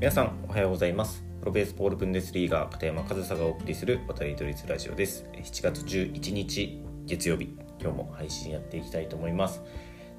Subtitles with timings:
[0.00, 1.22] 皆さんおはようございます。
[1.40, 5.26] プロベースボールブンデスリーガー片山和沙がお送りする渡り鳥ラジオです。
[5.34, 7.54] 7月11日月曜日。
[7.78, 9.60] 今日も配信やっていきたいと思います。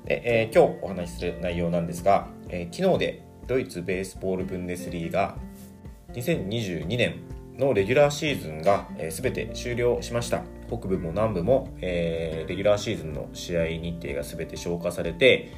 [0.06, 5.36] で、えー、今日お話しする内容なんですが、えー、昨日でドイツベースボールブンデスリーガ
[6.13, 7.22] 2022年
[7.58, 10.44] のレギュラーシーズンが、えー、全て終了しました。
[10.68, 15.52] 北部も南部も、えー、レギュラーシーズンの試合日程が全て消化されて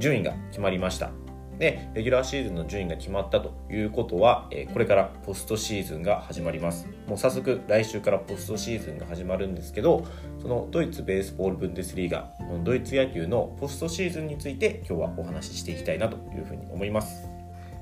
[0.00, 1.12] 順位が決まりました。
[1.58, 6.88] でレギュラーシーズンの順位が決まったということは、えこれからポストシーズンが始まります。
[7.06, 10.04] もう早速来週からポストシーズンが始まるんですけど
[10.40, 17.28] そのドイツベースボールブンデスリーガこのドイツ野球のポストシーズンについて今日はお話ししていきたいなというふうに思います。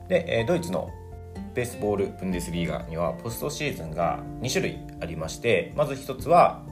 [0.08, 0.90] で、えドイツの
[1.54, 6.62] ベースボールブンデスリーガにはポストシーズンが2種類ありましてまず1つは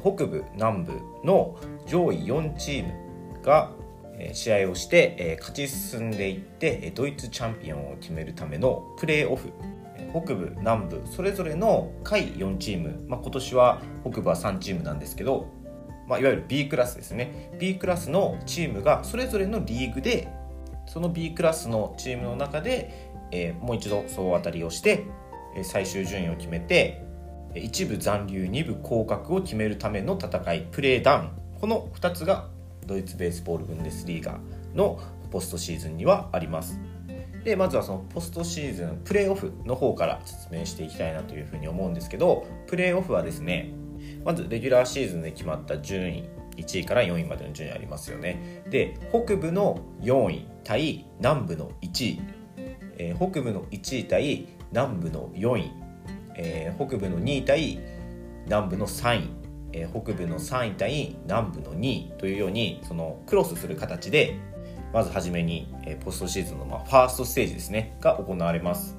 [0.00, 3.70] 北部南部の上位4チームが
[4.32, 9.52] 試合をして、勝ち進んでいってドイツチャンピオンを決めるためのプレーオフ
[10.10, 15.48] 北部南部それぞれの下位4チーム、まあ、今年は北部は3チームなんですけど、
[16.08, 17.50] まあ、いわゆる B クラスですね。
[17.58, 20.28] B クラスのチームがそれぞれのリーグで
[20.86, 25.04] その B クラスのチームの中で、え、もう一度総当たりをして
[25.64, 27.04] 最終順位を決めて
[27.54, 31.30] 一部残留二部降格を決めるための戦いプレーダウン。
[31.60, 32.48] この2つが
[32.86, 34.38] ドイツベースボールブンデスリーガ
[34.74, 36.80] のポストシーズンにはあります。
[37.44, 43.72] でまずはそのポストシーズンプレーオフの方から説明していきたいなというふうに思うんですけどプレーオフはですね
[44.24, 48.64] まずレギュラーシーズンで決まった順位1位から4位までの順位ありますよね。
[48.68, 52.20] で北部の4位対南部の1位、
[52.98, 55.70] えー、北部の1位対南部の4位、
[56.34, 57.78] えー、北部の2位対
[58.46, 59.45] 南部の3位。
[59.76, 64.38] え北部の3位対南部の2位というようにそのクロスする形で
[64.92, 68.96] まず初めに、えポストシーズンの、まファーストステージですねが行われます。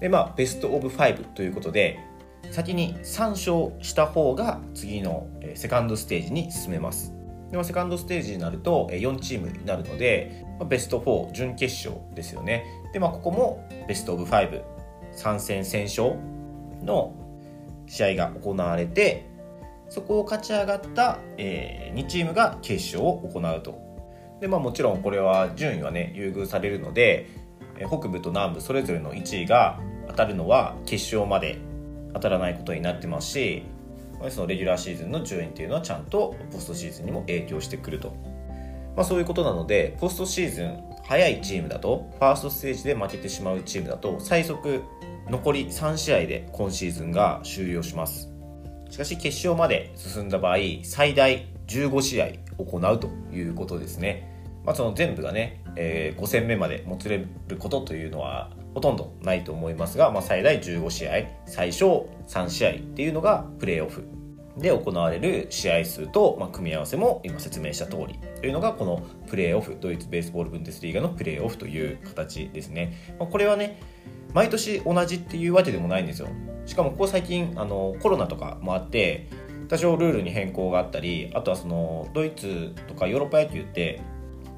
[0.00, 2.00] でまあベストオブ5ということで
[2.50, 7.12] 先に3勝した方が次の、えセカンドステージに進めます。
[7.50, 12.64] で、ま、セカンドステージになると、4チームになるので、ま、ベスト4準決勝ですよね。
[12.92, 16.16] でまあここもベストオブ53戦先勝
[16.82, 17.14] の
[17.86, 19.33] 試合が行われて
[19.94, 23.78] そこを勝ち上がった、えー、2チームが決勝を行うと。
[24.40, 27.28] で、まあ、もちろんこれは順位はね優遇されるので
[27.86, 29.78] 北部と南部それぞれの1位が
[30.08, 31.60] 当たるのは決勝まで
[32.12, 33.62] 当たらないことになってますし
[34.30, 38.16] そのレギュラーシーズンの順位っていうのはちゃんとポストシーズンにも影響してくると、
[38.96, 44.82] まあ、そういうことなのでポストシーズン早いチームだとファーストステージで負けてしまうチームだと最速
[45.30, 48.33] 残り3試合で今シーズンが終了します。
[48.94, 52.28] しかし決勝まで進んだ場合最大15試合
[52.58, 64.04] 行うということですね、まあ、その全部がね、えー、5戦目までもつれることというのはほとんどないと思いますが、まあ、最大15試合最小3試合っていうのがプレーオフ
[64.58, 73.80] で行われる試合数と、まあ、組み合わせも今説明した通りというのがこのプレーオフドイツベースボールブンデスリーガのプレーオフという形ですね、まあ、これはね
[74.34, 76.28] 毎年同じっていうわけでもないんですよ。
[76.66, 79.28] しかもここ最近あのコロナとかもあって
[79.68, 84.00] 多少ルールに変更があったりあとはそのドイツとかヨーロッパ野球って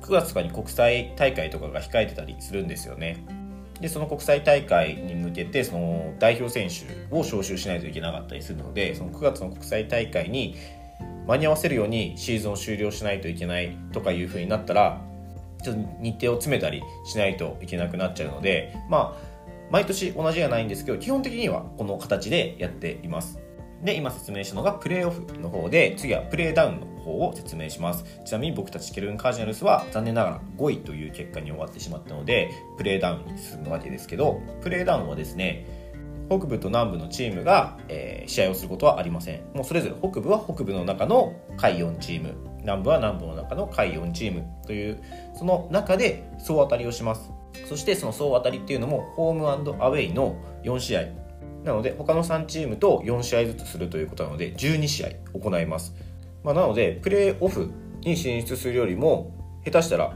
[0.02, 3.24] 9月とかに国際大会とかが控えてたりするんですよね。
[3.80, 10.56] でその国際大会に向けてその代表選手を招集しないといけなかったりするのでその9月の国際大会に
[11.26, 15.02] 間に合わせるようにシーズンを終了しないといけないとかいうふうになったら
[15.62, 19.35] ちょっと日程を詰めたりしないといけなくなっちゃうのでまあ
[19.70, 23.40] 毎年同じじゃないんですけど基本的にはこの形でやっています。
[23.82, 28.04] で今説明したのがプレーオフの方で次はプレーダウンの方を説明します。
[28.24, 35.66] ちなみに僕たちケルンカージナルスは残念ながら5位という結果に終わってしまったのでプレーダウンに進むわけですけどプレーダウンはですね
[36.28, 39.42] 北部と南部のチームが、えー、試合をすることはありません。
[39.54, 42.34] もうそれぞれ北部は北部の中の下位4チーム
[42.66, 44.98] 南部は南部の中の下位4チームという
[45.38, 47.30] その中で総当たりをします。
[47.68, 51.04] そしてその総当たりっていうのもホームアウェイの4試合。
[51.64, 55.96] なので他の3チームと4試合ずつするということなので12試合行います、
[56.44, 57.72] まあ、なのでプレーオフ
[58.02, 59.34] に進出するよりも
[59.64, 60.14] 下手したら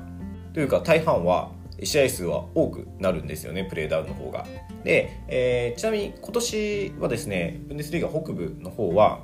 [0.54, 1.50] というか大半は
[1.82, 4.46] 試合数は多くなるんですよねプレーダウンの方が。
[4.84, 9.20] で、えー、ちなみに今年はですねブンデスリーガ北部の方は、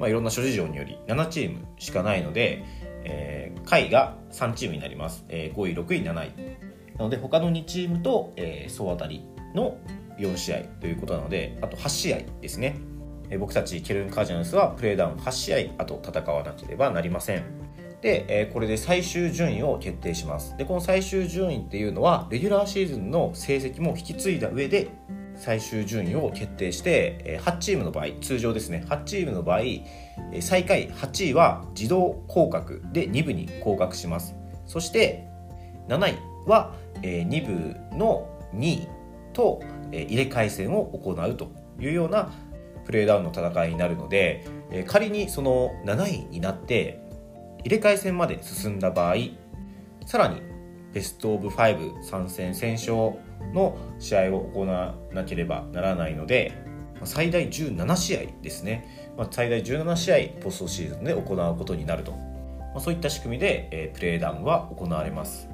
[0.00, 2.64] まあ、いろんな諸事情により7チームしかないので、
[3.04, 6.32] えー、下位が3チームになります、えー、5位6位7位。
[6.96, 9.24] なので他の2チームと、えー、総当たり
[9.54, 9.76] の
[10.18, 12.76] 4試合ということなのであと8試合ですね、
[13.28, 17.44] えー、僕たちケルン・カージナルスはプレーダウン8試合あと戦わなければなりません。
[18.00, 20.56] で、えー、これで最終順位を決定します。
[20.56, 24.88] でこの最終順位っていうのはレギュラーシーズンの成績も引き継いだ上で
[25.40, 29.60] 最終順位を決定して8チームの場合通常ですね8チームの場合
[30.40, 34.34] 最下位8位は自動降格で2部に降格します。
[34.66, 35.26] そして
[35.88, 37.46] 7位は2
[37.90, 38.88] 部の2位
[39.32, 39.60] と
[39.90, 41.50] 入れ替え戦を行うと
[41.80, 42.30] いうような
[42.84, 44.46] プレーダウンの戦いになるので
[44.86, 47.00] 仮にその7位になって
[47.64, 49.16] 入れ替え戦まで進んだ場合
[50.06, 50.42] さらに
[50.92, 53.12] ベスト・オブ・ファイブ参戦戦勝
[53.52, 56.52] の試合を行わなければならないので
[57.04, 62.14] 最大17試合ですね、最大17試合ポストシーズンで行うことになると、
[62.78, 65.48] そういった仕組みで、プレーダウンは行われます、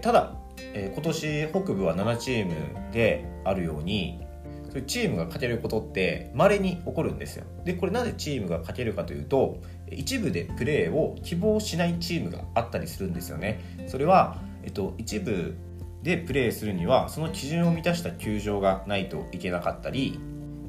[0.00, 0.34] ただ、
[0.74, 2.54] 今年北部は7チーム
[2.92, 4.24] であるように
[4.86, 7.44] チームが勝てることって稀に起こるんですよ。
[7.64, 9.60] でこれなぜチームが勝てるかというと
[9.90, 13.86] 一部でプレーを希望しないチームがあったりするんですよね。
[13.88, 15.56] それは、えっと、一部
[16.06, 20.20] でプレーするにはその基準を満たした球場がないといけなかったり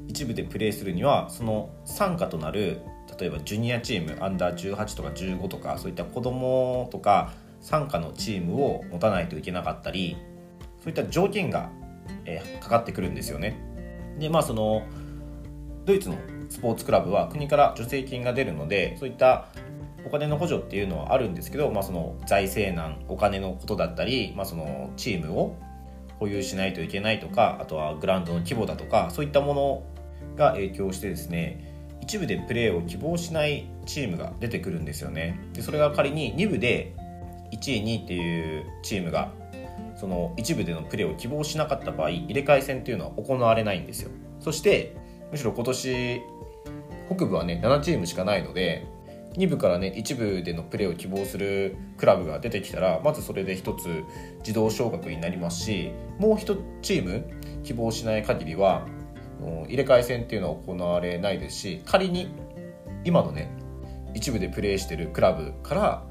[0.08, 2.82] 一部でプレーするにはその傘下となる
[3.20, 10.18] 例えばジュニアチームアンダー18とか15とかそういった子供とか傘下のチームを持たないといけなかったり
[10.84, 11.70] そういった条件が、
[12.26, 13.60] えー、かかってくるんですよね。
[14.18, 14.88] でまあその
[15.86, 16.18] ドイツの
[16.50, 19.50] スポーツクラブは国から助成金が出るのでそういった
[20.08, 25.58] お金の補助っていうのはあるんですけど、まあ、その財政難お金のことだったり、まあ、そのチームを
[26.20, 29.84] 保有しないといけないとかあとはグラウンドの規模だとかそういったもの
[30.38, 35.38] が影響してですね一部でプレーを希望しないチームが出てくるんですよね。
[35.52, 36.96] でそれが仮に2部で
[37.52, 39.32] 1位2位っていうチームが
[39.98, 44.12] その一部でのプレーを希望しなかった場合入れ替え戦っていうのは行われないんですよ。
[44.40, 44.96] そして
[45.32, 46.22] むしろ今年
[47.14, 48.88] 北部はね7チームしかないので
[49.34, 54.04] 2部からね一部でのプレーを希望するクラブが出てきたらまずそれで1つ
[54.40, 57.26] 自動昇格になりますしもう1チーム
[57.64, 58.88] 希望しない限りは
[59.68, 62.30] 入れ替え戦っていうのは行われないですし仮に
[63.04, 63.52] 今のね
[64.14, 66.04] 一部でプレーしてるクラブから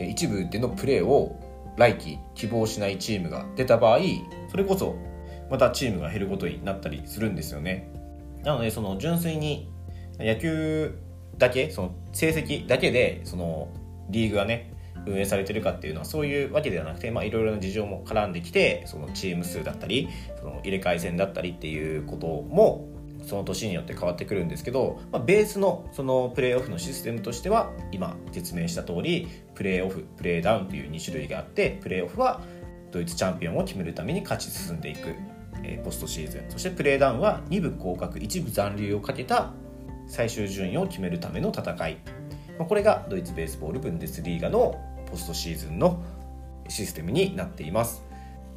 [0.00, 1.40] 一部でのプレーを
[1.76, 3.98] 来季希望しないチームが出た場合
[4.50, 4.96] それこそ
[5.50, 7.90] またチームが減ることになったりするんですよね。
[8.42, 9.70] なのでその純粋に
[10.18, 10.98] 野球
[11.38, 13.68] だけその成績だけでその
[14.10, 14.72] リーグがね
[15.06, 20.08] 運営されてるかっていうのはそういうわけではなくていろいろな事情も絡んできてそのチーム数だったり
[20.40, 22.88] その入れ替え戦だったりっていうことも
[23.26, 32.42] その年によって変わってくるんですけど、まあ、ベースのそのプレーオフのシステムとしては今説明した通りプレーオフプレーダウンという2種類があってプレーオフは
[32.92, 35.14] ドイツチャンピオンを決めるために勝ち進んでいく、
[35.64, 36.44] えー、ポストシーズン。
[36.48, 39.52] そしてプレーダウンは2部降格1部残留をかけた
[40.06, 41.98] 最終順位を決めるための戦い、
[42.58, 44.80] まあ、これがドイツベースボールブンデスリーガの
[45.10, 46.02] ポストシーズンの
[46.68, 48.02] システムになっています。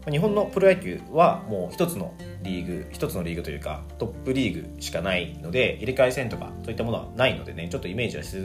[0.09, 8.37] 日本のプロ野球はもう一つのリーグ一つのリーグというかトップリーグしかないので入れ替え戦とかそういったものはないのでねちょっとイメージはし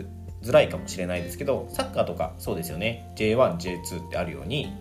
[0.43, 3.13] づらいかもしれないですけどサッカーとかそうですよね。
[3.17, 4.73] J1J2 ってあるように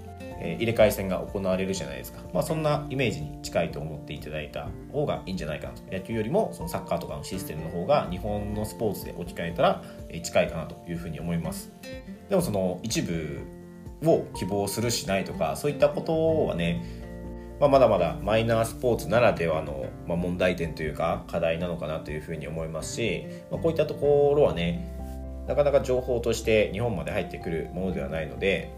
[0.43, 5.83] え入れ替え戦が行われるじゃないですか、まあ、そんなイメージに近いと思っていただいた方がいいんじゃないかなと。
[5.91, 9.83] 野球よりもそのサッカーとかのシステムの方が日本のスポーツで置き換えたら
[10.23, 11.71] 近いかなというふうに思います。
[12.29, 13.39] でもその一部
[14.03, 16.83] を希望するしないとかそういったことはね、
[17.59, 24.97] まあ、まだまだマイナースポーツならではの、ま問題点というか課題なのかなというふうに思いますし、まあ、こういったところはね
[25.47, 28.73] なかなか情報として日本まで入ってくるものではないので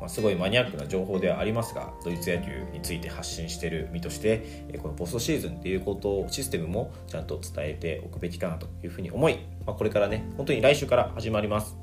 [0.00, 11.76] まあ、すごいマニアックな情報ではありますがドイツ野球について発信している身としてこのポストシーズンっていうことシステムもちゃんと伝えておくべきかなというふうに思い、まあ、これからね本当に来週から始まります。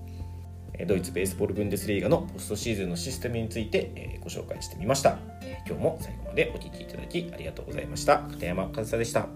[0.86, 5.18] ドイツベースボールブンデスリーガのポストシーズンのシステムについてご紹介してみました。
[5.66, 8.20] 今日も最後までお聴きいただきありがとうございました。
[8.20, 9.28] 片山和沙でした。